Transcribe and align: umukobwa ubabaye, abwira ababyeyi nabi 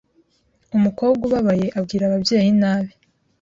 umukobwa 0.77 1.21
ubabaye, 1.27 1.67
abwira 1.77 2.03
ababyeyi 2.05 2.51
nabi 2.61 2.93